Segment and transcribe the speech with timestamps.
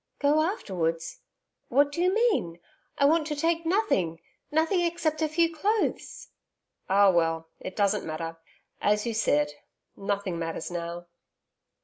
[0.17, 1.19] 'Go afterwards
[1.69, 2.59] What do you mean?
[2.97, 4.19] I want to take nothing
[4.51, 6.29] nothing except a few clothes.'
[6.89, 8.37] 'Ah well it doesn't matter
[8.81, 9.51] As you said
[9.95, 11.05] nothing matters now....